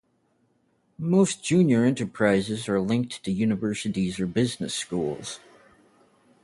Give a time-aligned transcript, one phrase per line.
[0.97, 5.39] Most Junior Enterprises are linked to universities or business schools.